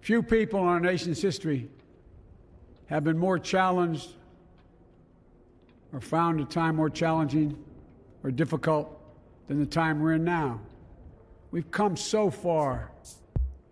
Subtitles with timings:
[0.00, 1.68] Few people in our nation's history
[2.86, 4.08] have been more challenged
[5.92, 7.56] or found a time more challenging
[8.24, 8.86] or difficult
[9.48, 10.60] than the time we're in now.
[11.50, 12.90] We've come so far,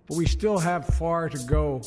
[0.06, 1.82] but we still have far to go.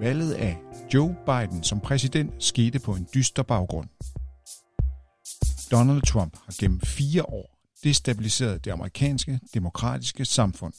[0.00, 0.58] Valget af
[0.94, 3.88] Joe Biden som præsident skete på en dyster baggrund.
[5.70, 10.72] Donald Trump har gennem fire år det amerikanske demokratiske samfund.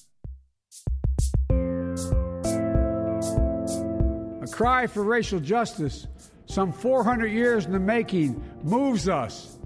[4.42, 6.08] A cry for racial justice,
[6.46, 9.58] some 400 years in the making, moves us.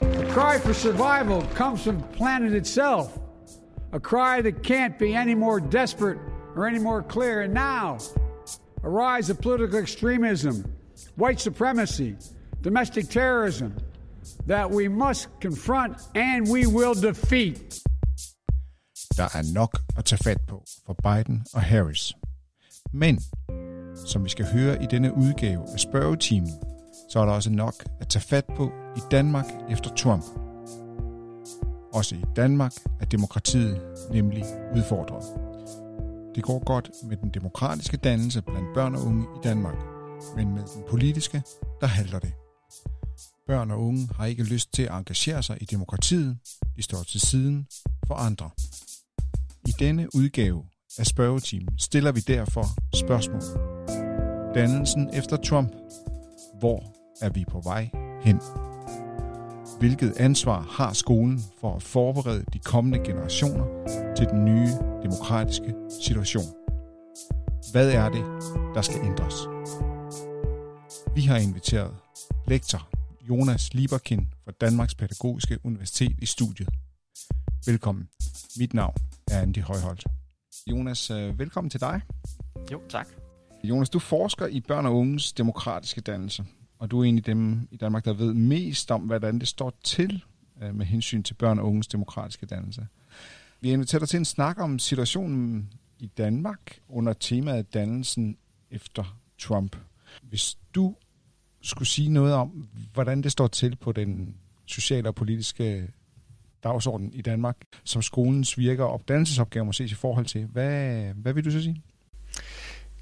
[0.00, 3.18] A cry for survival comes from the planet itself.
[3.92, 6.18] A cry that can't be any more desperate
[6.56, 7.42] or any more clear.
[7.42, 7.98] And now,
[8.82, 10.64] a rise of political extremism,
[11.16, 12.16] white supremacy,
[12.62, 13.74] domestic terrorism
[14.48, 17.82] that we must confront and we will defeat.
[19.16, 22.12] Der er nok at tage fat på for Biden og Harris.
[22.92, 23.20] Men,
[24.06, 26.50] som vi skal høre i denne udgave af spørgetimen,
[27.10, 30.24] så er der også nok at tage fat på i Danmark efter Trump.
[31.92, 34.44] Også i Danmark er demokratiet nemlig
[34.76, 35.24] udfordret.
[36.34, 39.76] Det går godt med den demokratiske dannelse blandt børn og unge i Danmark,
[40.36, 41.42] men med den politiske,
[41.80, 42.32] der halter det.
[43.46, 46.38] Børn og unge har ikke lyst til at engagere sig i demokratiet.
[46.76, 47.66] De står til siden
[48.06, 48.50] for andre.
[49.68, 50.64] I denne udgave
[50.98, 53.42] af spørgetimen stiller vi derfor spørgsmål.
[54.54, 55.72] Dannelsen efter Trump.
[56.58, 57.90] Hvor er vi på vej
[58.22, 58.40] hen?
[59.78, 63.66] Hvilket ansvar har skolen for at forberede de kommende generationer
[64.16, 64.70] til den nye
[65.02, 66.54] demokratiske situation?
[67.72, 68.24] Hvad er det,
[68.74, 69.34] der skal ændres?
[71.14, 71.94] Vi har inviteret
[72.46, 72.91] lektor
[73.28, 76.68] Jonas Lieberkind fra Danmarks Pædagogiske Universitet i studiet.
[77.66, 78.08] Velkommen.
[78.58, 78.94] Mit navn
[79.30, 80.04] er Andy Højholdt.
[80.66, 82.00] Jonas, øh, velkommen til dig.
[82.72, 83.08] Jo, tak.
[83.64, 86.44] Jonas, du forsker i børn og unges demokratiske dannelse,
[86.78, 89.72] og du er en af dem i Danmark, der ved mest om, hvordan det står
[89.84, 90.24] til
[90.62, 92.86] øh, med hensyn til børn og unges demokratiske dannelse.
[93.60, 98.36] Vi har inviteret dig til en snak om situationen i Danmark under temaet dannelsen
[98.70, 99.76] efter Trump.
[100.22, 100.94] Hvis du
[101.62, 104.36] skulle sige noget om, hvordan det står til på den
[104.66, 105.88] sociale og politiske
[106.64, 110.46] dagsorden i Danmark, som skolens virker og dannelsesopgaver må ses i forhold til.
[110.46, 111.82] Hvad, hvad vil du så sige?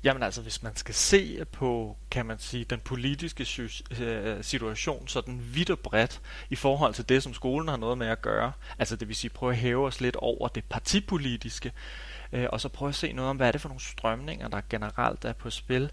[0.05, 3.69] Jamen altså, hvis man skal se på, kan man sige, den politiske
[4.01, 6.21] øh, situation sådan vidt og bredt
[6.51, 9.31] i forhold til det, som skolen har noget med at gøre, altså det vil sige
[9.31, 11.73] prøve at hæve os lidt over det partipolitiske,
[12.33, 14.61] øh, og så prøve at se noget om, hvad er det for nogle strømninger, der
[14.71, 15.91] generelt er på spil,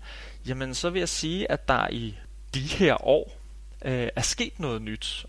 [0.47, 2.15] jamen så vil jeg sige, at der i
[2.53, 3.37] de her år
[3.85, 5.25] øh, er sket noget nyt,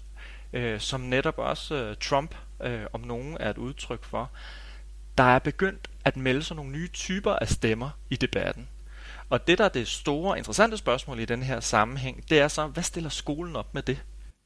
[0.52, 4.30] øh, som netop også øh, Trump øh, om nogen er et udtryk for.
[5.18, 8.68] Der er begyndt at melde sig nogle nye typer af stemmer i debatten.
[9.30, 12.66] Og det, der er det store, interessante spørgsmål i den her sammenhæng, det er så,
[12.66, 13.98] hvad stiller skolen op med det?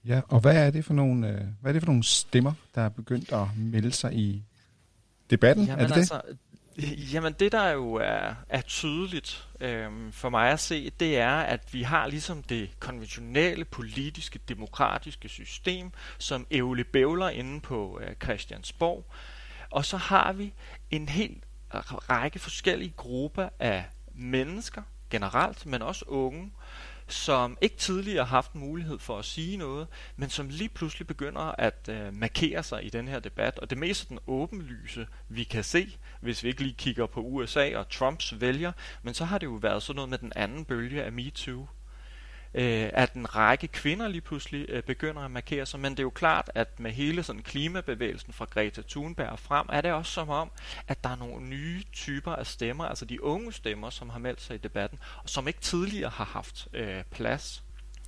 [0.04, 2.82] Ja, og hvad er det for nogle, øh, hvad er det for nogle stemmer, der
[2.82, 4.42] er begyndt at melde sig i
[5.30, 5.64] debatten?
[5.64, 6.38] Jamen er det altså, det?
[7.12, 11.74] Jamen det der jo er, er tydeligt øhm, for mig at se, det er, at
[11.74, 19.06] vi har ligesom det konventionelle politiske demokratiske system, som ævle bævler inde på øh, Christiansborg.
[19.70, 20.52] Og så har vi
[20.90, 23.84] en hel række forskellige grupper af
[24.14, 26.52] mennesker generelt, men også unge,
[27.12, 29.86] som ikke tidligere har haft mulighed for at sige noget,
[30.16, 33.58] men som lige pludselig begynder at øh, markere sig i den her debat.
[33.58, 37.76] Og det mest den åbenlyse, vi kan se, hvis vi ikke lige kigger på USA
[37.76, 38.72] og Trumps vælger,
[39.02, 41.66] men så har det jo været sådan noget med den anden bølge af MeToo,
[42.54, 46.02] øh, at en række kvinder lige pludselig øh, begynder at markere sig, men det er
[46.02, 50.28] jo klart, at med hele sådan klimabevægelsen fra Greta Thunberg frem, er det også som
[50.28, 50.50] om,
[50.88, 54.40] at der er nogle nye typer af stemmer, altså de unge stemmer, som har meldt
[54.40, 57.64] sig i debatten, og som ikke tidligere har haft øh, plads.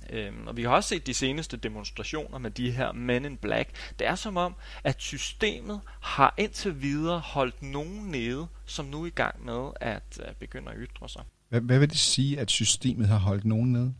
[0.09, 3.69] Øhm, og vi har også set de seneste demonstrationer med de her Men in Black.
[3.99, 9.07] Det er som om, at systemet har indtil videre holdt nogen nede, som nu er
[9.07, 11.21] i gang med at øh, begynde at ytre sig.
[11.49, 13.93] Hvad, hvad vil det sige, at systemet har holdt nogen nede?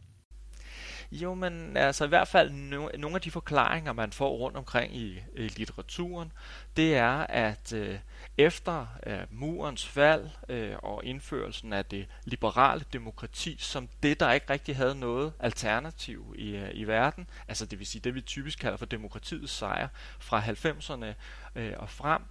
[1.12, 4.96] Jo, men altså i hvert fald no, nogle af de forklaringer, man får rundt omkring
[4.96, 6.32] i, i litteraturen,
[6.78, 8.00] det er, at øh,
[8.38, 14.50] efter øh, murens fald øh, og indførelsen af det liberale demokrati, som det, der ikke
[14.50, 18.60] rigtig havde noget alternativ i, øh, i verden, altså det vil sige det, vi typisk
[18.60, 19.88] kalder for demokratiets sejr
[20.20, 21.14] fra 90'erne
[21.56, 22.22] øh, og frem,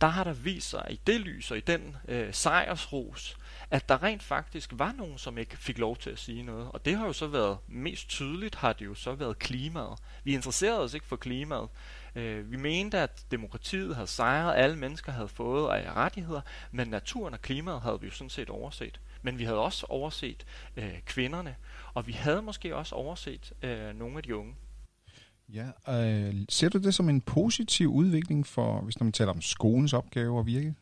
[0.00, 3.36] der har der vist sig i det lys og i den øh, sejrsros,
[3.70, 6.68] at der rent faktisk var nogen, som ikke fik lov til at sige noget.
[6.70, 9.98] Og det har jo så været, mest tydeligt har det jo så været klimaet.
[10.24, 11.68] Vi interesserede os ikke for klimaet.
[12.14, 16.40] Øh, vi mente, at demokratiet havde sejret, alle mennesker havde fået rettigheder,
[16.70, 19.00] men naturen og klimaet havde vi jo sådan set overset.
[19.22, 20.46] Men vi havde også overset
[20.76, 21.56] øh, kvinderne,
[21.94, 24.54] og vi havde måske også overset øh, nogle af de unge.
[25.48, 29.92] Ja, øh, ser du det som en positiv udvikling for, hvis man taler om skolens
[29.92, 30.74] opgave og virke?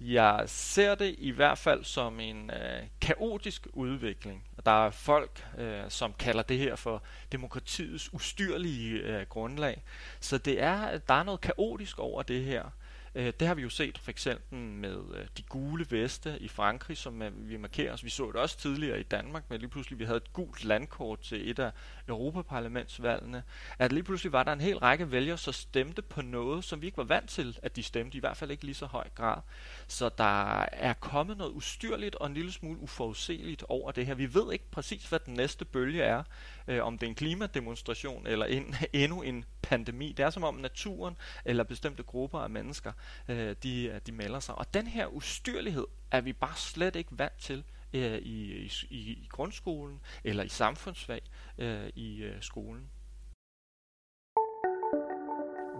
[0.00, 4.44] Jeg ser det i hvert fald som en øh, kaotisk udvikling.
[4.64, 7.02] Der er folk, øh, som kalder det her for
[7.32, 9.82] demokratiets ustyrlige øh, grundlag.
[10.20, 12.64] Så det er, der er noget kaotisk over det her.
[13.18, 16.96] Øh, det har vi jo set for eksempel med øh, de gule veste i Frankrig,
[16.96, 18.04] som øh, vi markerer os.
[18.04, 21.20] Vi så det også tidligere i Danmark, men lige pludselig vi havde et gult landkort
[21.20, 21.70] til et af
[22.08, 23.42] Europaparlamentsvalgene.
[23.78, 26.86] At lige pludselig var der en hel række vælgere, som stemte på noget, som vi
[26.86, 29.40] ikke var vant til, at de stemte, i hvert fald ikke lige så høj grad.
[29.88, 34.14] Så der er kommet noget ustyrligt og en lille smule uforudsigeligt over det her.
[34.14, 36.22] Vi ved ikke præcis, hvad den næste bølge er,
[36.68, 40.12] øh, om det er en klimademonstration eller en, endnu en pandemi.
[40.12, 42.92] Det er som om naturen eller bestemte grupper af mennesker,
[43.28, 44.54] øh, de, øh, de melder sig.
[44.54, 49.28] Og den her ustyrlighed er vi bare slet ikke vant til øh, i, i, i
[49.30, 51.20] grundskolen eller i samfundsfag
[51.58, 52.90] øh, i øh, skolen.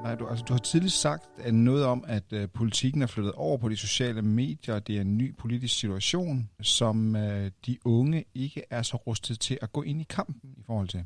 [0.02, 3.32] Nej, du, altså, du har tidligere sagt at noget om, at øh, politikken er flyttet
[3.32, 4.78] over på de sociale medier.
[4.78, 9.58] Det er en ny politisk situation, som øh, de unge ikke er så rustet til
[9.62, 11.04] at gå ind i kampen i forhold til.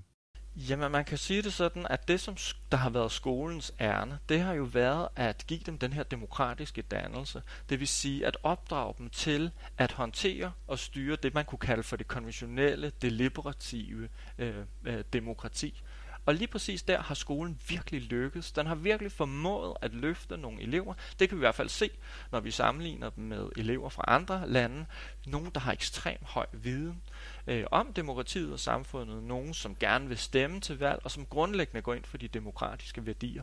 [0.56, 2.36] Jamen, man kan sige det sådan, at det, som
[2.70, 6.82] der har været skolens ærne, det har jo været at give dem den her demokratiske
[6.82, 7.42] dannelse.
[7.68, 11.82] Det vil sige at opdrage dem til at håndtere og styre det, man kunne kalde
[11.82, 14.08] for det konventionelle, deliberative
[14.38, 14.54] øh,
[14.84, 15.82] øh, demokrati.
[16.26, 18.52] Og lige præcis der har skolen virkelig lykkes.
[18.52, 20.94] Den har virkelig formået at løfte nogle elever.
[21.18, 21.90] Det kan vi i hvert fald se,
[22.32, 24.86] når vi sammenligner dem med elever fra andre lande.
[25.26, 27.02] Nogle, der har ekstremt høj viden
[27.46, 29.22] øh, om demokratiet og samfundet.
[29.22, 33.06] Nogle, som gerne vil stemme til valg, og som grundlæggende går ind for de demokratiske
[33.06, 33.42] værdier.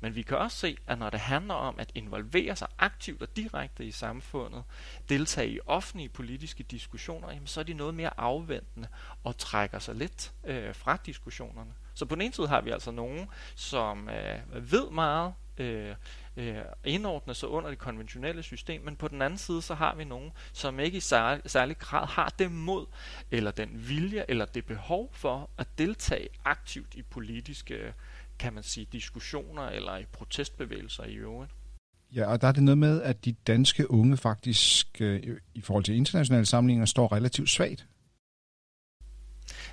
[0.00, 3.36] Men vi kan også se, at når det handler om at involvere sig aktivt og
[3.36, 4.64] direkte i samfundet,
[5.08, 8.88] deltage i offentlige politiske diskussioner, jamen så er de noget mere afventende
[9.24, 11.74] og trækker sig lidt øh, fra diskussionerne.
[11.94, 15.94] Så på den ene side har vi altså nogen, som øh, ved meget, øh,
[16.36, 20.04] øh, indordner sig under det konventionelle system, men på den anden side så har vi
[20.04, 22.86] nogen, som ikke i særlig, særlig grad har det mod,
[23.30, 27.94] eller den vilje, eller det behov for at deltage aktivt i politiske,
[28.38, 31.52] kan man sige, diskussioner, eller i protestbevægelser i øvrigt.
[32.14, 35.84] Ja, og der er det noget med, at de danske unge faktisk øh, i forhold
[35.84, 37.86] til internationale sammenligninger står relativt svagt.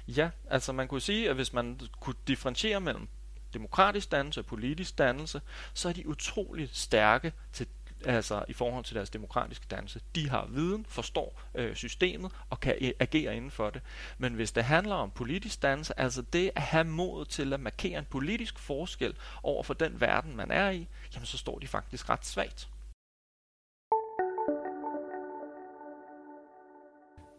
[0.07, 3.07] Ja, altså man kunne sige, at hvis man kunne differentiere mellem
[3.53, 5.41] demokratisk dannelse og politisk dannelse,
[5.73, 7.67] så er de utroligt stærke til
[8.05, 9.99] altså i forhold til deres demokratiske dannelse.
[10.15, 13.81] De har viden, forstår øh, systemet og kan agere inden for det.
[14.17, 17.99] Men hvis det handler om politisk dannelse, altså det at have mod til at markere
[17.99, 19.13] en politisk forskel
[19.43, 22.69] over for den verden, man er i, jamen så står de faktisk ret svagt.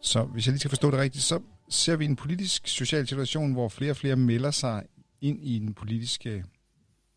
[0.00, 1.41] Så hvis jeg lige skal forstå det rigtigt, så
[1.73, 4.83] ser vi en politisk social situation, hvor flere og flere melder sig
[5.21, 6.45] ind i den politiske,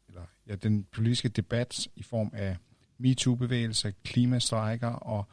[0.07, 2.57] eller, ja, den politiske debat i form af
[2.97, 5.25] MeToo-bevægelser, klimastrækker og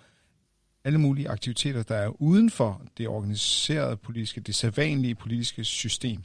[0.85, 6.23] alle mulige aktiviteter, der er uden for det organiserede politiske, det sædvanlige politiske system.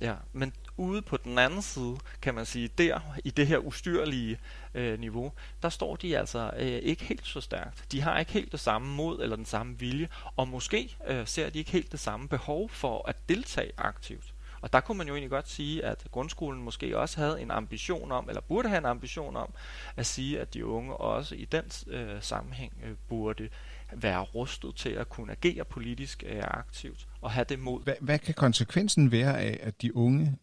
[0.00, 4.38] Ja, men ude på den anden side, kan man sige, der i det her ustyrlige
[4.74, 7.84] øh, niveau, der står de altså øh, ikke helt så stærkt.
[7.92, 11.50] De har ikke helt det samme mod eller den samme vilje, og måske øh, ser
[11.50, 14.34] de ikke helt det samme behov for at deltage aktivt.
[14.60, 18.12] Og der kunne man jo egentlig godt sige, at grundskolen måske også havde en ambition
[18.12, 19.52] om, eller burde have en ambition om,
[19.96, 23.48] at sige, at de unge også i den øh, sammenhæng øh, burde
[23.92, 27.82] være rustet til at kunne agere politisk øh, aktivt og have det mod.
[27.82, 30.36] Hvad, hvad kan konsekvensen være af, at de unge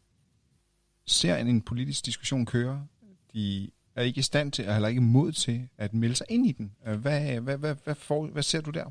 [1.05, 2.87] ser en, en politisk diskussion køre?
[3.33, 6.51] De er ikke i stand til, eller ikke mod til at melde sig ind i
[6.51, 6.75] den.
[6.85, 8.85] Hvad, hvad, hvad, hvad, får, hvad ser du der?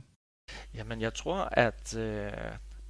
[0.74, 2.32] Jamen, jeg tror, at øh,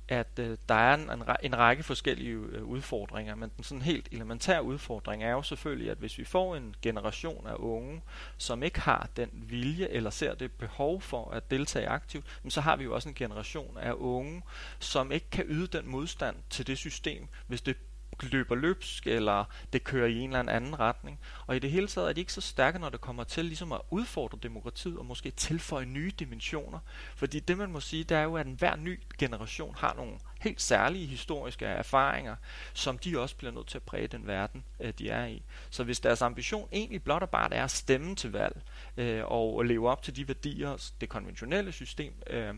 [0.08, 4.08] at øh, der er en, en, en række forskellige øh, udfordringer, men den sådan helt
[4.12, 8.02] elementære udfordring er jo selvfølgelig, at hvis vi får en generation af unge,
[8.36, 12.76] som ikke har den vilje eller ser det behov for at deltage aktivt, så har
[12.76, 14.42] vi jo også en generation af unge,
[14.78, 17.76] som ikke kan yde den modstand til det system, hvis det
[18.22, 21.20] løber løbsk, eller det kører i en eller anden retning.
[21.46, 23.72] Og i det hele taget er de ikke så stærke, når det kommer til ligesom
[23.72, 26.78] at udfordre demokratiet, og måske tilføje nye dimensioner.
[27.16, 30.62] Fordi det man må sige, det er jo, at hver ny generation har nogle helt
[30.62, 32.36] særlige historiske erfaringer,
[32.72, 35.42] som de også bliver nødt til at præge den verden, øh, de er i.
[35.70, 38.62] Så hvis deres ambition egentlig blot og bare er at stemme til valg,
[38.96, 42.54] øh, og leve op til de værdier, det konventionelle system øh,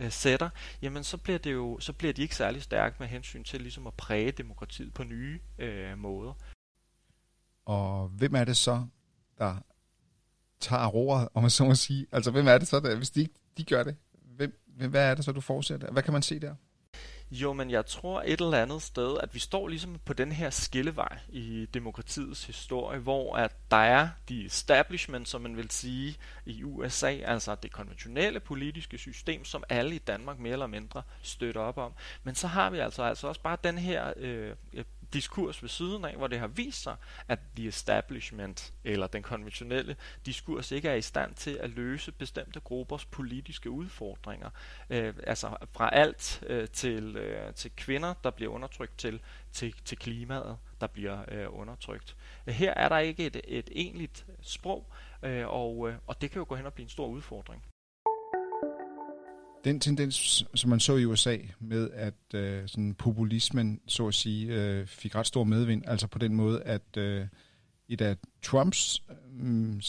[0.00, 0.50] øh, sætter,
[0.82, 3.86] jamen så bliver, det jo, så bliver de ikke særlig stærke med hensyn til ligesom
[3.86, 6.32] at præge demokratiet på nye øh, måder.
[7.64, 8.86] Og hvem er det så,
[9.38, 9.56] der
[10.60, 12.06] tager roret, om man så må sige?
[12.12, 13.96] Altså, hvem er det så, der, hvis de ikke de gør det?
[14.36, 14.60] Hvem,
[14.90, 15.92] hvad er det så, du fortsætter?
[15.92, 16.54] Hvad kan man se der?
[17.30, 20.50] Jo, men jeg tror et eller andet sted, at vi står ligesom på den her
[20.50, 26.16] skillevej i demokratiets historie, hvor at der er de establishment, som man vil sige
[26.46, 31.60] i USA, altså det konventionelle politiske system, som alle i Danmark mere eller mindre støtter
[31.60, 31.92] op om.
[32.24, 36.04] Men så har vi altså, altså også bare den her øh, øh diskurs ved siden
[36.04, 36.96] af, hvor det har vist sig,
[37.28, 39.96] at the establishment, eller den konventionelle
[40.26, 44.50] diskurs, ikke er i stand til at løse bestemte gruppers politiske udfordringer.
[44.90, 49.20] Øh, altså fra alt øh, til, øh, til kvinder, der bliver undertrykt, til,
[49.52, 52.16] til, til klimaet, der bliver øh, undertrykt.
[52.48, 54.86] Her er der ikke et, et egentligt sprog,
[55.22, 57.62] øh, og, øh, og det kan jo gå hen og blive en stor udfordring
[59.66, 64.54] den tendens, som man så i USA med, at øh, sådan populismen, så at sige,
[64.54, 67.26] øh, fik ret stor medvind, altså på den måde, at øh,
[67.88, 69.02] et af Trumps,
[69.40, 69.82] øh,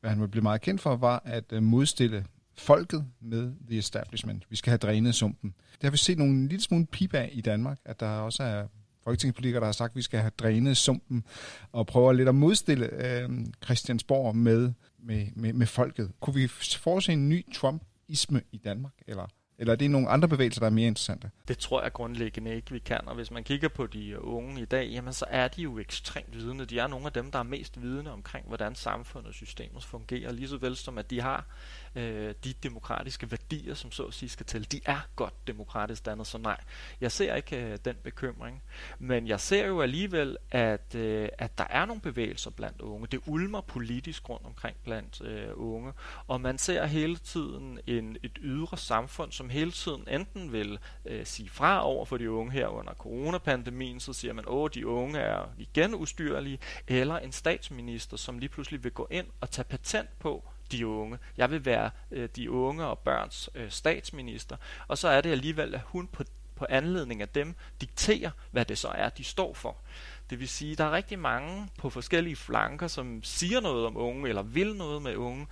[0.00, 4.46] hvad han blev meget kendt for, var at øh, modstille folket med the establishment.
[4.50, 5.54] Vi skal have drænet sumpen.
[5.72, 8.66] Det har vi set nogle lille smule pip af i Danmark, at der også er
[9.04, 11.24] folketingspolitikere, der har sagt, at vi skal have drænet sumpen,
[11.72, 13.30] og prøver lidt at modstille øh,
[13.64, 16.10] Christiansborg med, med, med, med folket.
[16.20, 19.26] Kunne vi forudse en ny Trump isme i Danmark, eller,
[19.58, 21.30] eller er det nogle andre bevægelser, der er mere interessante?
[21.48, 23.00] Det tror jeg grundlæggende ikke, vi kan.
[23.06, 26.36] Og hvis man kigger på de unge i dag, jamen så er de jo ekstremt
[26.36, 26.64] vidende.
[26.64, 30.32] De er nogle af dem, der er mest vidende omkring, hvordan samfundet og systemet fungerer,
[30.32, 31.46] lige så vel som at de har
[31.94, 34.72] øh, de demokratiske værdier, som så at sige skal til.
[34.72, 36.60] De er godt demokratisk dannet, så nej,
[37.00, 38.62] jeg ser ikke øh, den bekymring.
[38.98, 43.06] Men jeg ser jo alligevel, at, øh, at der er nogle bevægelser blandt unge.
[43.06, 45.92] Det ulmer politisk rundt omkring blandt øh, unge,
[46.26, 51.26] og man ser hele tiden en, et ydre samfund, som hele tiden enten vil øh,
[51.26, 55.18] sige fra over for de unge her under coronapandemien, så siger man, åh, de unge
[55.18, 60.18] er igen ustyrlige, eller en statsminister, som lige pludselig vil gå ind og tage patent
[60.18, 61.18] på, de unge.
[61.36, 64.56] Jeg vil være øh, de unge og børns øh, statsminister.
[64.88, 66.24] Og så er det alligevel, at hun på,
[66.56, 69.76] på anledning af dem dikterer, hvad det så er, de står for.
[70.30, 73.96] Det vil sige, at der er rigtig mange på forskellige flanker, som siger noget om
[73.96, 75.46] unge, eller vil noget med unge,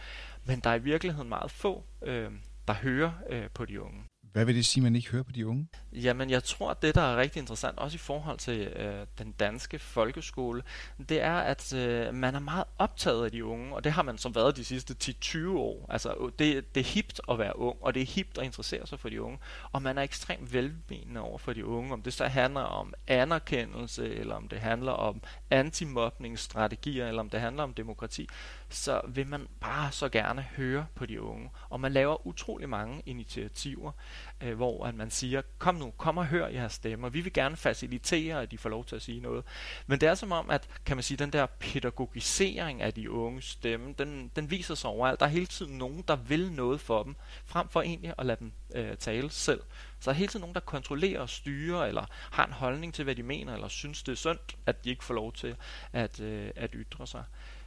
[0.45, 2.33] men der er i virkeligheden meget få, øh,
[2.69, 4.08] der hører øh, på de unge.
[4.33, 5.69] Hvad vil det sige, at man ikke hører på de unge?
[5.93, 9.33] Jamen, jeg tror, at det, der er rigtig interessant, også i forhold til øh, den
[9.33, 10.63] danske folkeskole,
[11.09, 14.19] det er, at øh, man er meget optaget af de unge, og det har man
[14.19, 15.87] så været de sidste 10-20 år.
[15.89, 18.87] Altså, øh, det, det er hipt at være ung, og det er hipt at interessere
[18.87, 19.39] sig for de unge,
[19.73, 24.15] og man er ekstremt velmenende over for de unge, om det så handler om anerkendelse,
[24.15, 28.29] eller om det handler om antimobningsstrategier, eller om det handler om demokrati,
[28.69, 31.51] så vil man bare så gerne høre på de unge.
[31.69, 33.93] Og man laver utrolig mange initiativer,
[34.41, 37.09] øh, hvor at man siger, kom nu, kom og hør jeres stemmer.
[37.09, 39.45] Vi vil gerne facilitere, at de får lov til at sige noget.
[39.87, 43.43] Men det er som om, at kan man sige, den der pædagogisering af de unge
[43.43, 45.21] stemme, den, den viser sig overalt.
[45.21, 48.39] Der er hele tiden nogen, der vil noget for dem, frem for egentlig at lade
[48.41, 49.61] dem øh, tale selv.
[50.01, 53.05] Så der er hele tiden nogen, der kontrollerer og styrer, eller har en holdning til,
[53.05, 55.57] hvad de mener, eller synes, det er synd, at de ikke får lov til
[55.93, 57.25] at, øh, at ytre sig.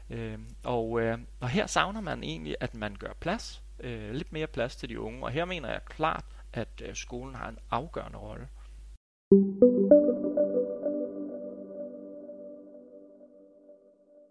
[0.10, 4.48] Øh, og, øh, og her savner man egentlig, at man gør plads, øh, lidt mere
[4.48, 5.24] plads til de unge.
[5.24, 8.48] Og her mener jeg klart, at øh, skolen har en afgørende rolle.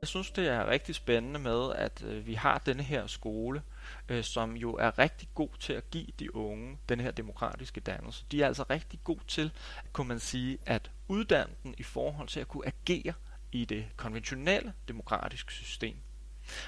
[0.01, 3.63] Jeg synes, det er rigtig spændende med, at øh, vi har denne her skole,
[4.09, 8.25] øh, som jo er rigtig god til at give de unge den her demokratiske dannelse.
[8.31, 9.53] De er altså rigtig god til,
[9.93, 13.13] kunne man sige, at uddanne den i forhold til at kunne agere
[13.53, 15.97] i det konventionelle demokratiske system.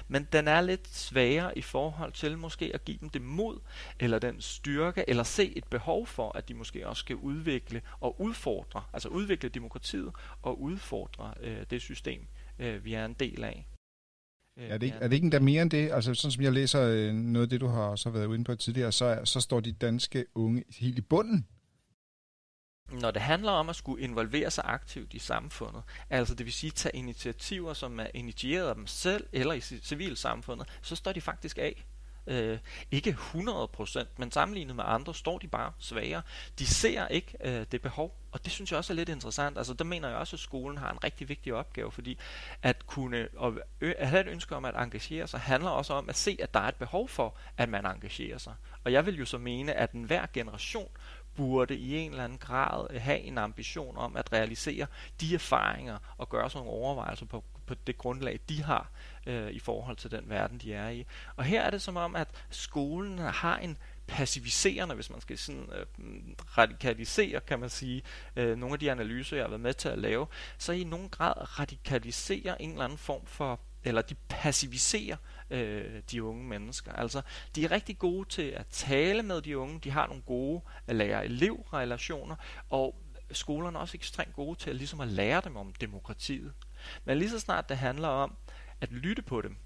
[0.07, 3.59] Men den er lidt sværere i forhold til måske at give dem det mod,
[3.99, 8.21] eller den styrke, eller se et behov for, at de måske også skal udvikle og
[8.21, 10.11] udfordre, altså udvikle demokratiet
[10.41, 12.27] og udfordre øh, det system,
[12.59, 13.67] øh, vi er en del af.
[14.59, 15.91] Øh, er det, ikke, er det ikke endda mere end det?
[15.91, 18.55] Altså sådan som jeg læser øh, noget af det, du har så været inde på
[18.55, 21.47] tidligere, så, så står de danske unge helt i bunden
[22.93, 26.71] når det handler om at skulle involvere sig aktivt i samfundet, altså det vil sige
[26.71, 31.57] tage initiativer, som er initieret af dem selv eller i civilsamfundet, så står de faktisk
[31.57, 31.85] af.
[32.27, 32.59] Øh,
[32.91, 36.21] ikke 100%, men sammenlignet med andre står de bare svagere.
[36.59, 39.57] De ser ikke øh, det behov, og det synes jeg også er lidt interessant.
[39.57, 42.17] Altså der mener jeg også, at skolen har en rigtig vigtig opgave, fordi
[42.61, 46.15] at kunne og at have et ønske om at engagere sig, handler også om at
[46.15, 48.53] se, at der er et behov for, at man engagerer sig.
[48.83, 50.89] Og jeg vil jo så mene, at enhver generation
[51.35, 54.87] burde i en eller anden grad øh, have en ambition om at realisere
[55.21, 58.91] de erfaringer og gøre sådan nogle overvejelser på, på det grundlag, de har
[59.27, 61.05] øh, i forhold til den verden, de er i.
[61.35, 65.69] Og her er det som om, at skolen har en passiviserende, hvis man skal sådan
[65.71, 65.85] øh,
[66.57, 68.01] radikalisere, kan man sige,
[68.35, 71.09] øh, nogle af de analyser, jeg har været med til at lave, så i nogen
[71.09, 76.93] grad radikaliserer en eller anden form for, eller de passiviserer øh, Øh, de unge mennesker.
[76.93, 77.21] Altså,
[77.55, 82.35] de er rigtig gode til at tale med de unge, de har nogle gode lærer-elev-relationer,
[82.69, 82.95] og
[83.31, 86.53] skolerne er også ekstremt gode til at, ligesom at lære dem om demokratiet.
[87.05, 88.37] Men lige så snart det handler om
[88.81, 89.57] at lytte på dem,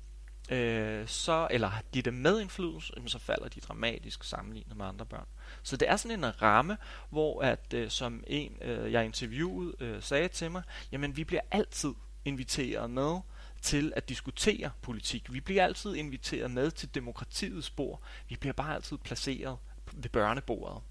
[0.50, 5.28] øh, så, eller give dem medindflydelse, så falder de dramatisk sammenlignet med andre børn.
[5.64, 6.78] Så det er sådan en ramme,
[7.10, 11.42] hvor at øh, som en, øh, jeg interviewede, øh, sagde til mig, jamen vi bliver
[11.52, 11.94] altid
[12.26, 13.20] inviteret med
[13.62, 15.34] til at diskutere politik.
[15.34, 18.02] Vi bliver altid inviteret med til demokratiets bord.
[18.30, 19.58] Vi bliver bare altid placeret
[19.94, 20.82] ved børnebordet.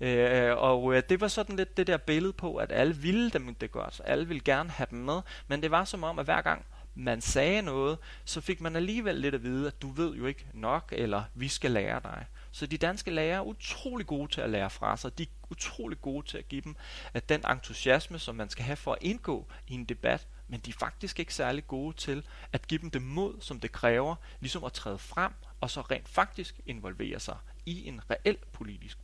[0.00, 3.54] Øh, og øh, det var sådan lidt det der billede på, at alle ville dem
[3.54, 4.00] det godt.
[4.04, 7.20] Alle ville gerne have dem med, men det var som om, at hver gang man
[7.20, 10.92] sagde noget, så fik man alligevel lidt at vide, at du ved jo ikke nok,
[10.96, 12.26] eller vi skal lære dig.
[12.52, 15.18] Så de danske lærere er utrolig gode til at lære fra sig.
[15.18, 16.76] De er utrolig gode til at give dem
[17.14, 20.70] at den entusiasme, som man skal have for at indgå i en debat, men de
[20.70, 24.64] er faktisk ikke særlig gode til at give dem det mod, som det kræver, ligesom
[24.64, 27.36] at træde frem og så rent faktisk involvere sig
[27.66, 28.98] i en reel politisk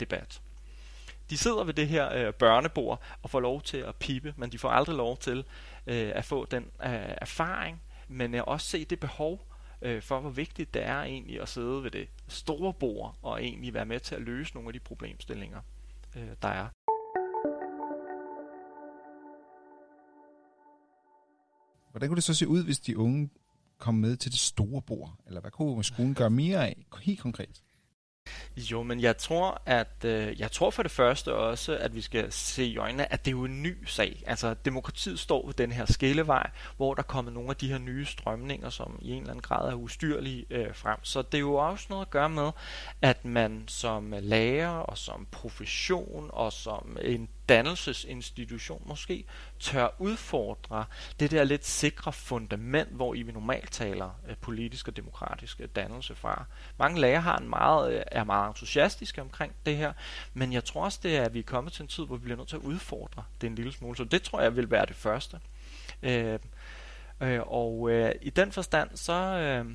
[0.00, 0.40] debat.
[1.30, 4.58] De sidder ved det her øh, børnebord og får lov til at pipe, men de
[4.58, 5.44] får aldrig lov til
[5.86, 6.90] øh, at få den øh,
[7.20, 9.46] erfaring, men øh, også se det behov
[9.82, 13.74] øh, for, hvor vigtigt det er egentlig at sidde ved det store bord og egentlig
[13.74, 15.60] være med til at løse nogle af de problemstillinger,
[16.16, 16.68] øh, der er.
[21.98, 23.30] Hvordan kunne det så se ud, hvis de unge
[23.78, 25.14] kom med til det store bord?
[25.26, 27.62] Eller hvad kunne skolen gøre mere af, helt konkret?
[28.56, 32.32] Jo, men jeg tror, at øh, jeg tror for det første også, at vi skal
[32.32, 34.22] se i øjnene, at det er jo en ny sag.
[34.26, 38.04] Altså, demokratiet står ved den her skillevej, hvor der kommer nogle af de her nye
[38.04, 40.98] strømninger, som i en eller anden grad er ustyrlige øh, frem.
[41.02, 42.50] Så det er jo også noget at gøre med,
[43.02, 49.24] at man som lærer og som profession og som en dannelsesinstitution måske
[49.60, 50.84] tør udfordre
[51.20, 55.68] det der lidt sikre fundament, hvor i vi normalt taler øh, politisk og demokratisk øh,
[55.76, 56.44] dannelse fra.
[56.78, 59.92] Mange lærere har en meget, øh, er meget entusiastiske omkring det her,
[60.34, 62.22] men jeg tror også, det er, at vi er kommet til en tid, hvor vi
[62.22, 63.96] bliver nødt til at udfordre det en lille smule.
[63.96, 65.40] Så det tror jeg vil være det første.
[66.02, 66.38] Øh,
[67.20, 69.66] øh, og øh, i den forstand, så, øh,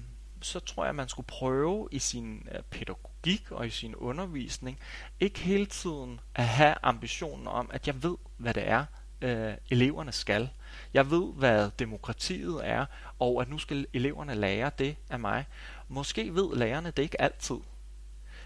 [0.43, 4.79] så tror jeg, at man skulle prøve i sin øh, pædagogik og i sin undervisning,
[5.19, 8.85] ikke hele tiden at have ambitionen om, at jeg ved, hvad det er,
[9.21, 10.49] øh, eleverne skal.
[10.93, 12.85] Jeg ved, hvad demokratiet er,
[13.19, 15.45] og at nu skal eleverne lære det af mig.
[15.87, 17.57] Måske ved lærerne det ikke altid.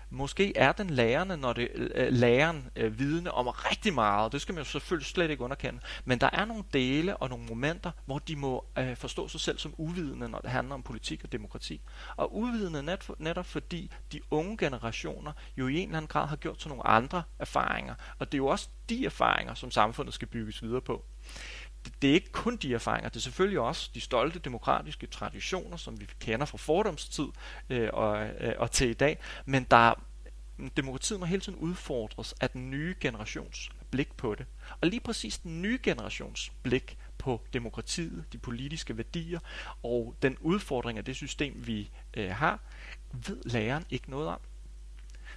[0.09, 4.31] Måske er den lærende, når det øh, øh, læreren øh, vidne om rigtig meget.
[4.31, 5.79] Det skal man jo selvfølgelig slet ikke underkende.
[6.05, 9.57] Men der er nogle dele og nogle momenter, hvor de må øh, forstå sig selv
[9.57, 11.81] som uvidende, når det handler om politik og demokrati.
[12.15, 16.35] Og uvidende net, netop fordi de unge generationer jo i en eller anden grad har
[16.35, 17.95] gjort sig nogle andre erfaringer.
[18.19, 21.05] Og det er jo også de erfaringer, som samfundet skal bygges videre på
[22.01, 25.99] det er ikke kun de erfaringer, det er selvfølgelig også de stolte demokratiske traditioner, som
[25.99, 27.27] vi kender fra fordomstid
[27.69, 29.93] øh, og, øh, og til i dag, men der
[30.77, 34.45] demokratiet må hele tiden udfordres af den nye generations blik på det.
[34.81, 39.39] Og lige præcis den nye generations blik på demokratiet, de politiske værdier
[39.83, 42.59] og den udfordring af det system, vi øh, har,
[43.11, 44.39] ved læreren ikke noget om.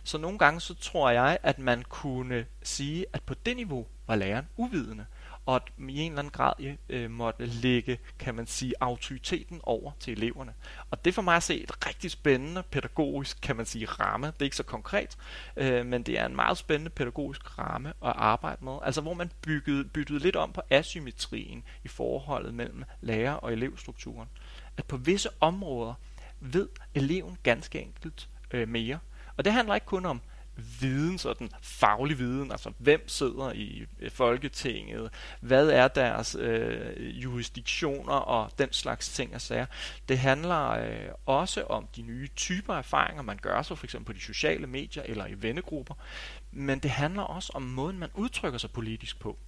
[0.02, 4.16] Så nogle gange så tror jeg, at man kunne sige, at på det niveau var
[4.16, 5.06] læreren uvidende
[5.50, 9.92] og at i en eller anden grad øh, måtte lægge, kan man sige, autoriteten over
[10.00, 10.54] til eleverne.
[10.90, 14.26] Og det for mig at se et rigtig spændende pædagogisk, kan man sige, ramme.
[14.26, 15.16] Det er ikke så konkret,
[15.56, 18.78] øh, men det er en meget spændende pædagogisk ramme at arbejde med.
[18.82, 24.28] Altså hvor man byggede, byttede lidt om på asymmetrien i forholdet mellem lærer- og elevstrukturen.
[24.76, 25.94] At på visse områder
[26.40, 28.98] ved eleven ganske enkelt øh, mere.
[29.36, 30.20] Og det handler ikke kun om
[30.80, 35.10] viden, sådan faglig viden, altså hvem sidder i Folketinget,
[35.40, 39.66] hvad er deres øh, jurisdiktioner og den slags ting og sager.
[40.08, 44.18] Det handler øh, også om de nye typer erfaringer, man gør sig for eksempel på
[44.18, 45.94] de sociale medier eller i vennegrupper,
[46.52, 49.38] men det handler også om måden, man udtrykker sig politisk på.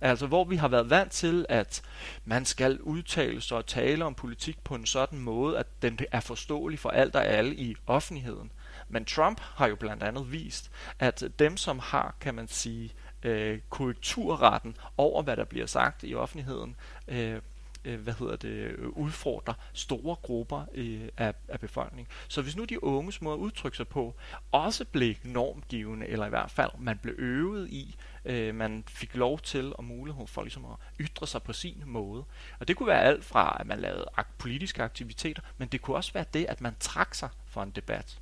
[0.00, 1.82] Altså hvor vi har været vant til, at
[2.24, 6.20] man skal udtale sig og tale om politik på en sådan måde, at den er
[6.20, 8.52] forståelig for alt og alle i offentligheden.
[8.94, 13.60] Men Trump har jo blandt andet vist, at dem, som har, kan man sige, øh,
[13.70, 16.76] korrekturretten over, hvad der bliver sagt i offentligheden,
[17.08, 17.40] øh,
[17.84, 22.06] øh hvad hedder det, udfordrer store grupper øh, af, af befolkningen.
[22.28, 24.14] Så hvis nu de unges måde at udtrykke sig på
[24.52, 29.40] også blev normgivende, eller i hvert fald man blev øvet i, øh, man fik lov
[29.40, 32.24] til og mulighed for ligesom at ytre sig på sin måde.
[32.60, 34.06] Og det kunne være alt fra, at man lavede
[34.38, 38.20] politiske aktiviteter, men det kunne også være det, at man trak sig for en debat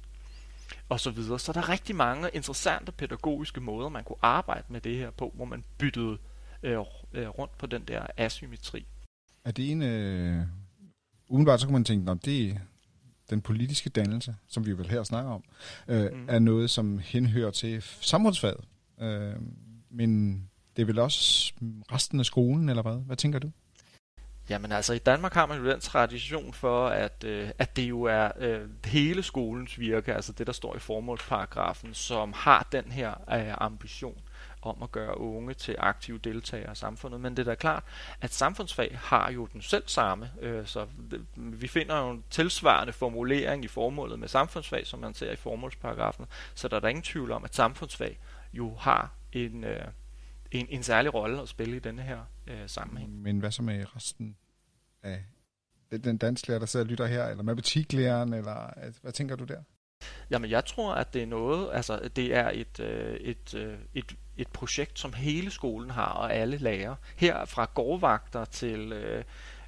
[0.93, 1.39] og så videre.
[1.39, 5.33] Så der er rigtig mange interessante pædagogiske måder, man kunne arbejde med det her på,
[5.35, 6.19] hvor man byttede
[6.63, 6.79] øh,
[7.13, 8.87] øh rundt på den der asymmetri.
[9.45, 9.83] Er det en...
[9.83, 10.43] Øh,
[11.29, 12.61] udenbart så kunne man tænke, at det
[13.31, 15.45] den politiske dannelse, som vi vel her snakker om,
[15.89, 16.27] øh, mm.
[16.29, 18.65] er noget, som henhører til samfundsfaget.
[19.01, 19.35] Øh,
[19.91, 20.33] men
[20.77, 21.53] det er vel også
[21.93, 23.07] resten af skolen, eller hvad?
[23.07, 23.51] Hvad tænker du?
[24.49, 28.03] Jamen altså, i Danmark har man jo den tradition for, at, øh, at det jo
[28.03, 33.11] er øh, hele skolens virke, altså det, der står i formålsparagrafen, som har den her
[33.11, 34.19] øh, ambition
[34.63, 37.21] om at gøre unge til aktive deltagere i samfundet.
[37.21, 37.85] Men det er da klart,
[38.21, 40.87] at samfundsfag har jo den selv samme, øh, så
[41.37, 46.27] vi finder jo en tilsvarende formulering i formålet med samfundsfag, som man ser i formålsparagrafen,
[46.55, 48.19] så der er der ingen tvivl om, at samfundsfag
[48.53, 49.85] jo har en, øh,
[50.51, 53.23] en, en særlig rolle at spille i denne her øh, sammenhæng.
[53.23, 54.37] Men hvad så med resten
[55.03, 55.25] af
[56.05, 59.63] den dansklærer, der sidder og lytter her, eller matematiklæreren, eller hvad tænker du der?
[60.31, 64.17] Jamen, jeg tror, at det er noget, altså det er et, øh, et, øh, et,
[64.37, 66.95] et projekt, som hele skolen har, og alle lærer.
[67.17, 69.25] Her fra gårdvagter til, øh,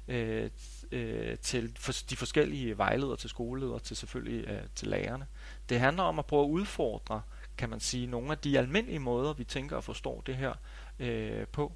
[0.07, 0.49] øh,
[0.91, 5.25] øh, til for, de forskellige vejledere, til skoleledere, til selvfølgelig øh, til lærerne.
[5.69, 7.21] Det handler om at prøve at udfordre,
[7.57, 10.53] kan man sige, nogle af de almindelige måder, vi tænker og forstår det her
[10.99, 11.73] øh, på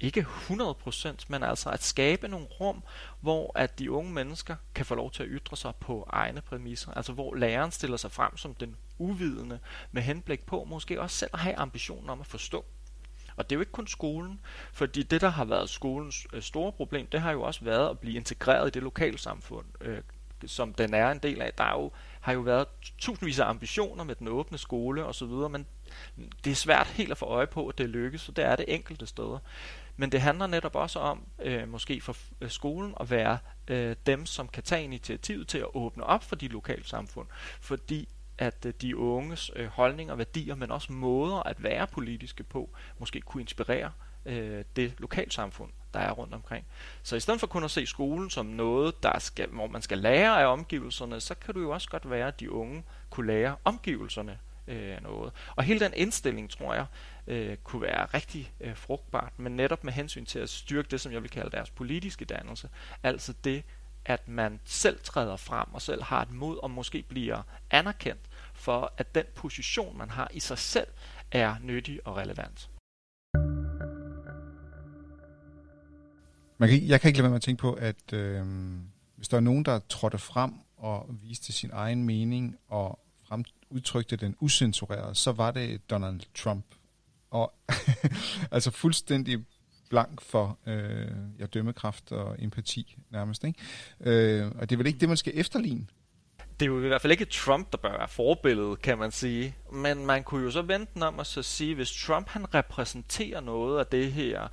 [0.00, 2.82] ikke 100%, men altså at skabe nogle rum,
[3.20, 6.90] hvor at de unge mennesker kan få lov til at ytre sig på egne præmisser,
[6.90, 9.58] altså hvor læreren stiller sig frem som den uvidende,
[9.92, 12.64] med henblik på måske også selv at have ambitionen om at forstå.
[13.36, 14.40] Og det er jo ikke kun skolen,
[14.72, 17.98] fordi det, der har været skolens øh, store problem, det har jo også været at
[17.98, 19.98] blive integreret i det lokalsamfund, øh,
[20.46, 21.52] som den er en del af.
[21.58, 22.66] Der er jo, har jo været
[22.98, 25.66] tusindvis af ambitioner med den åbne skole osv., men
[26.44, 28.64] det er svært helt at få øje på, at det lykkes, så det er det
[28.68, 29.38] enkelte steder.
[29.96, 34.26] Men det handler netop også om, øh, måske for øh, skolen, at være øh, dem,
[34.26, 37.26] som kan tage initiativet til at åbne op for de lokale samfund.
[37.60, 42.70] Fordi at øh, de unges øh, holdninger, værdier, men også måder at være politiske på,
[42.98, 43.92] måske kunne inspirere
[44.26, 46.66] øh, det lokalsamfund, der er rundt omkring.
[47.02, 49.98] Så i stedet for kun at se skolen som noget, der skal, hvor man skal
[49.98, 53.56] lære af omgivelserne, så kan det jo også godt være, at de unge kunne lære
[53.64, 55.32] omgivelserne øh, noget.
[55.56, 56.86] Og hele den indstilling, tror jeg,
[57.26, 61.12] øh, kunne være rigtig øh, frugtbart, men netop med hensyn til at styrke det, som
[61.12, 62.68] jeg vil kalde deres politiske dannelse,
[63.02, 63.64] altså det,
[64.04, 68.22] at man selv træder frem og selv har et mod og måske bliver anerkendt
[68.54, 70.86] for, at den position, man har i sig selv,
[71.32, 72.70] er nyttig og relevant.
[76.58, 78.44] Man kan, jeg kan ikke lade være med at tænke på, at øh,
[79.16, 84.16] hvis der er nogen, der trådte frem og viste sin egen mening og frem, udtrykte
[84.16, 86.64] den usensureret, så var det Donald Trump.
[87.30, 87.52] Og
[88.52, 89.44] altså fuldstændig
[89.90, 91.06] blank for øh,
[91.38, 93.44] ja, dømmekraft og empati nærmest.
[93.44, 93.60] Ikke?
[94.00, 95.86] Øh, og det er vel ikke det, man skal efterligne?
[96.60, 99.56] Det er jo i hvert fald ikke Trump, der bør være forbilledet, kan man sige.
[99.72, 103.40] Men man kunne jo så vente den om at så sige, hvis Trump han repræsenterer
[103.40, 104.48] noget af det her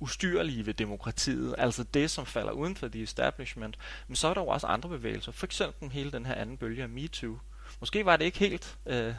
[0.00, 4.40] ustyrlige ved demokratiet, altså det, som falder uden for the establishment, men så er der
[4.40, 5.32] jo også andre bevægelser.
[5.32, 7.38] For eksempel hele den her anden bølge af MeToo,
[7.80, 9.14] Måske var det ikke helt øh,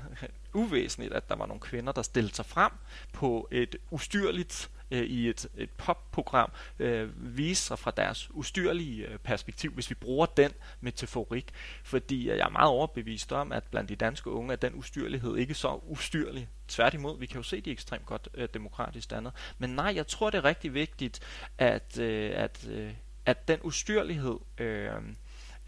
[0.54, 2.72] uvæsentligt, at der var nogle kvinder, der stillede sig frem
[3.14, 9.18] på et ustyrligt øh, i et, et popprogram øh, vise sig fra deres ustyrlige øh,
[9.18, 11.52] perspektiv, hvis vi bruger den metaforik.
[11.84, 15.38] Fordi øh, jeg er meget overbevist om, at blandt de danske unge er den ustyrlighed
[15.38, 16.50] ikke så ustyrlig.
[16.68, 19.34] Tværtimod, vi kan jo se de ekstremt godt øh, demokratisk dannet.
[19.58, 21.20] Men nej, jeg tror det er rigtig vigtigt,
[21.58, 22.94] at, øh, at, øh,
[23.26, 24.38] at den ustyrlighed...
[24.58, 24.92] Øh,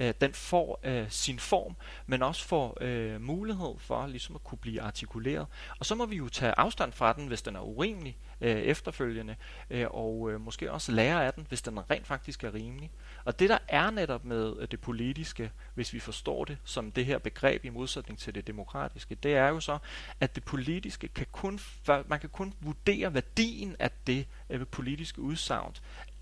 [0.02, 4.58] øh, den får øh, sin form, men også får øh, mulighed for ligesom at kunne
[4.58, 5.48] blive artikuleret.
[5.80, 9.36] Og så må vi jo tage afstand fra den, hvis den er urimelig øh, efterfølgende,
[9.70, 12.92] øh, og øh, måske også lære af den, hvis den rent faktisk er rimelig.
[13.26, 17.06] Og det der er netop med øh, det politiske, hvis vi forstår det som det
[17.06, 19.78] her begreb i modsætning til det demokratiske, det er jo så,
[20.20, 21.60] at det politiske kan kun,
[22.08, 25.76] man kan kun vurdere værdien af det øh, politiske udsagn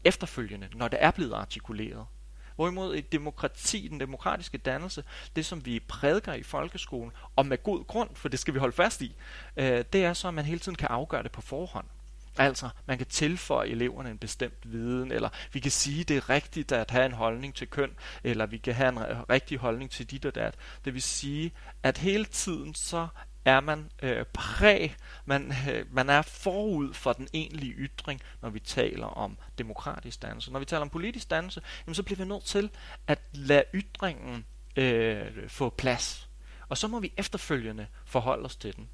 [0.04, 2.06] efterfølgende, når det er blevet artikuleret.
[2.60, 5.04] Hvorimod et demokrati, den demokratiske dannelse,
[5.36, 8.76] det som vi prædiker i folkeskolen, og med god grund, for det skal vi holde
[8.76, 9.16] fast i,
[9.58, 11.86] øh, det er så, at man hele tiden kan afgøre det på forhånd.
[12.38, 16.72] Altså, man kan tilføje eleverne en bestemt viden, eller vi kan sige, det er rigtigt
[16.72, 17.92] at have en holdning til køn,
[18.24, 20.56] eller vi kan have en rigtig holdning til dit og dat.
[20.86, 21.52] Det vil sige,
[21.84, 23.08] at hele tiden så
[23.50, 28.60] er man øh, præg, man, øh, man er forud for den egentlige ytring, når vi
[28.60, 30.52] taler om demokratisk dannelse.
[30.52, 32.70] Når vi taler om politisk dannelse, jamen, så bliver vi nødt til
[33.08, 36.30] at lade ytringen øh, få plads.
[36.70, 38.90] Og så må vi efterfølgende forholde os til den.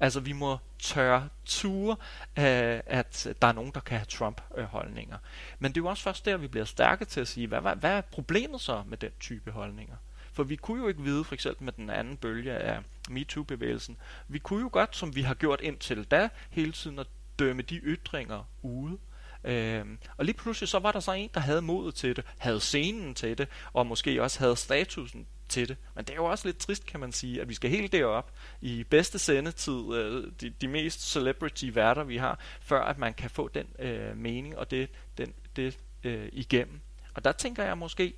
[0.00, 1.96] Altså vi må tørre ture,
[2.38, 5.18] øh, at der er nogen, der kan have Trump-holdninger.
[5.58, 7.76] Men det er jo også først der, vi bliver stærke til at sige, hvad, hvad,
[7.76, 9.96] hvad er problemet så med den type holdninger?
[10.32, 12.78] For vi kunne jo ikke vide, for eksempel med den anden bølge af
[13.10, 13.96] MeToo-bevægelsen,
[14.28, 17.06] vi kunne jo godt, som vi har gjort indtil da, hele tiden at
[17.38, 18.98] dømme de ytringer ude.
[19.44, 22.60] Øhm, og lige pludselig så var der så en, der havde modet til det, havde
[22.60, 25.76] scenen til det, og måske også havde statusen til det.
[25.94, 28.32] Men det er jo også lidt trist, kan man sige, at vi skal helt derop
[28.60, 33.48] i bedste sendetid, øh, de, de mest celebrity-værter, vi har, før at man kan få
[33.48, 36.80] den øh, mening og det, den, det øh, igennem.
[37.14, 38.14] Og der tænker jeg måske,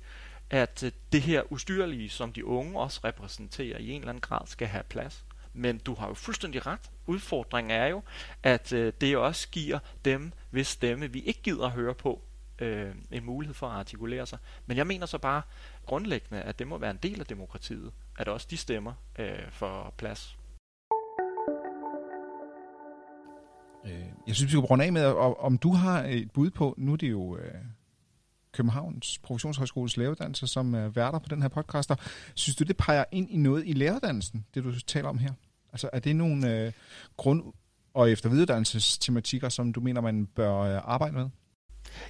[0.53, 4.47] at øh, det her ustyrlige, som de unge også repræsenterer, i en eller anden grad
[4.47, 5.25] skal have plads.
[5.53, 6.91] Men du har jo fuldstændig ret.
[7.07, 8.01] Udfordringen er jo,
[8.43, 12.21] at øh, det også giver dem, hvis stemme vi ikke gider at høre på,
[12.59, 14.39] øh, en mulighed for at artikulere sig.
[14.65, 15.41] Men jeg mener så bare
[15.85, 19.93] grundlæggende, at det må være en del af demokratiet, at også de stemmer øh, får
[19.97, 20.37] plads.
[23.85, 25.05] Øh, jeg synes, vi skal runde af med,
[25.39, 27.53] om du har et bud på, nu er det jo øh,
[28.53, 31.91] Københavns Professionshøjskoles læreruddannelse, som er værter på den her podcast.
[32.35, 35.31] Synes du, det peger ind i noget i læreruddannelsen, det du taler om her?
[35.73, 36.71] Altså er det nogle øh,
[37.17, 37.53] grund-
[37.93, 41.29] og eftervidereuddannelsestematikker, som du mener, man bør øh, arbejde med?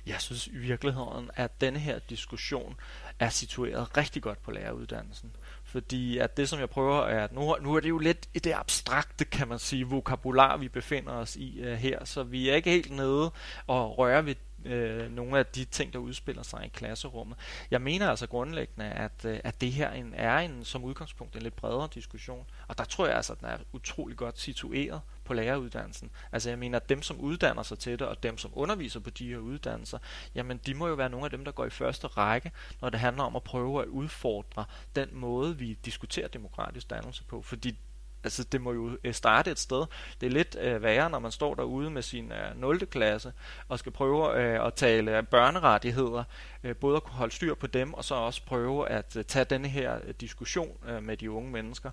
[0.05, 2.75] Jeg synes i virkeligheden, at denne her diskussion
[3.19, 5.35] er situeret rigtig godt på læreruddannelsen.
[5.63, 8.39] Fordi at det, som jeg prøver, er, at nu, nu er det jo lidt i
[8.39, 12.05] det abstrakte, kan man sige, vokabular, vi befinder os i uh, her.
[12.05, 13.31] Så vi er ikke helt nede
[13.67, 17.37] og rører ved øh, nogle af de ting, der udspiller sig i klasserummet.
[17.71, 21.41] Jeg mener altså grundlæggende, at, øh, at det her en, er en, som udgangspunkt en
[21.41, 25.33] lidt bredere diskussion, og der tror jeg altså, at den er utrolig godt situeret på
[25.33, 26.11] læreruddannelsen.
[26.31, 29.09] Altså jeg mener, at dem, som uddanner sig til det, og dem, som underviser på
[29.09, 29.97] de her uddannelser,
[30.35, 32.99] jamen de må jo være nogle af dem, der går i første række, når det
[32.99, 37.41] handler om at prøve at udfordre den måde, vi diskuterer demokratisk dannelse på.
[37.41, 37.77] Fordi
[38.23, 39.85] altså det må jo øh, starte et sted.
[40.21, 42.85] Det er lidt øh, værre, når man står derude med sin øh, 0.
[42.85, 43.33] klasse
[43.67, 46.23] og skal prøve øh, at tale børnerettigheder,
[46.63, 49.45] øh, både at kunne holde styr på dem, og så også prøve at øh, tage
[49.45, 51.91] denne her øh, diskussion øh, med de unge mennesker.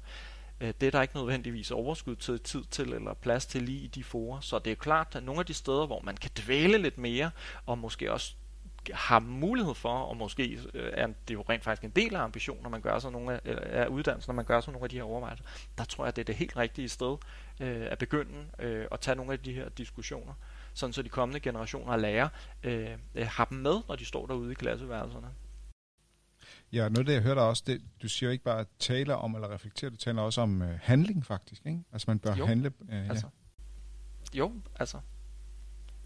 [0.60, 3.86] Øh, det er der ikke nødvendigvis overskud til tid til eller plads til lige i
[3.86, 4.40] de forer.
[4.40, 7.30] Så det er klart, at nogle af de steder, hvor man kan dvæle lidt mere,
[7.66, 8.34] og måske også
[8.92, 12.62] har mulighed for, og måske øh, er det jo rent faktisk en del af ambitionen,
[12.62, 13.40] når man gør sådan nogle af,
[13.82, 15.44] af uddannelsen, når man gør sådan nogle af de her overvejelser,
[15.78, 17.16] der tror jeg, det er det helt rigtige sted
[17.60, 20.34] øh, at begynde øh, at tage nogle af de her diskussioner,
[20.74, 22.28] sådan så de kommende generationer af lærere
[22.62, 25.28] øh, øh, har dem med, når de står derude i klasseværelserne.
[26.72, 29.34] Ja, noget af det, jeg hørte også, det, du siger ikke bare at tale om
[29.34, 31.80] eller reflektere, du taler også om øh, handling faktisk, ikke?
[31.92, 32.72] Altså man bør jo, handle.
[32.90, 33.26] Øh, altså.
[34.34, 34.38] Ja.
[34.38, 35.00] Jo, altså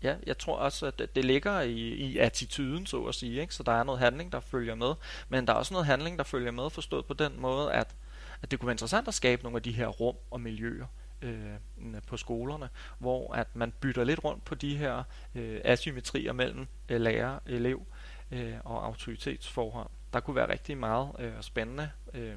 [0.05, 3.41] Ja, jeg tror også, at det ligger i, i attituden, så at sige.
[3.41, 3.55] Ikke?
[3.55, 4.95] Så der er noget handling, der følger med.
[5.29, 7.95] Men der er også noget handling, der følger med, forstået på den måde, at,
[8.43, 10.87] at det kunne være interessant at skabe nogle af de her rum og miljøer
[11.23, 15.03] øh, på skolerne, hvor at man bytter lidt rundt på de her
[15.35, 17.87] øh, asymmetrier mellem øh, lærer, elev
[18.31, 19.91] øh, og autoritetsforhold.
[20.13, 22.35] Der kunne være rigtig meget øh, spændende øh,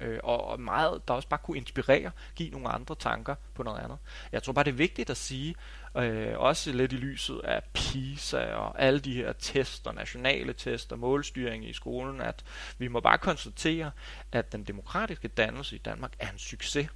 [0.00, 3.98] øh, og meget, der også bare kunne inspirere, give nogle andre tanker på noget andet.
[4.32, 5.54] Jeg tror bare, det er vigtigt at sige,
[5.96, 11.68] øh, også lidt i lyset af PISA og alle de her tester, nationale tester, målstyring
[11.68, 12.44] i skolen, at
[12.78, 13.90] vi må bare konstatere,
[14.32, 16.88] at den demokratiske dannelse i Danmark er en succes.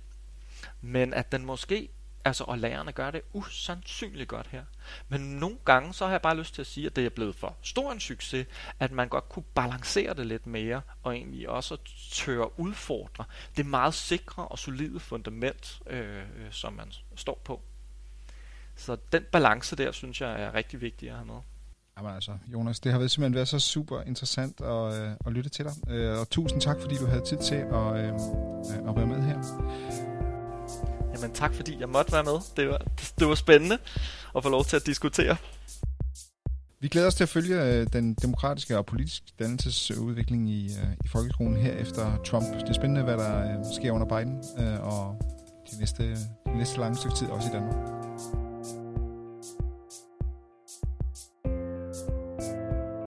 [0.81, 1.89] Men at den måske
[2.27, 4.65] Altså, og lærerne gør det usandsynligt godt her.
[5.09, 7.35] Men nogle gange, så har jeg bare lyst til at sige, at det er blevet
[7.35, 8.47] for stor en succes,
[8.81, 11.77] at man godt kunne balancere det lidt mere, og egentlig også
[12.13, 13.25] tør udfordre
[13.57, 17.63] det meget sikre og solide fundament, øh, som man står på.
[18.77, 21.39] Så den balance der, synes jeg er rigtig vigtig at have med.
[21.99, 25.65] Jamen altså, Jonas, det har simpelthen været så super interessant at, øh, at lytte til
[25.65, 25.91] dig.
[25.91, 30.14] Øh, og tusind tak, fordi du havde tid til at, øh, at være med her.
[31.15, 32.39] Jamen tak, fordi jeg måtte være med.
[32.57, 32.79] Det var,
[33.19, 33.79] det var spændende
[34.37, 35.37] at få lov til at diskutere.
[36.81, 41.09] Vi glæder os til at følge øh, den demokratiske og politiske dannelsesudvikling i, øh, i
[41.09, 42.47] folkeskolen her efter Trump.
[42.61, 44.43] Det er spændende, hvad der øh, sker under Biden
[44.81, 45.17] og
[45.71, 46.15] de næste,
[46.47, 48.04] de næste lange stykke tid også i Danmark.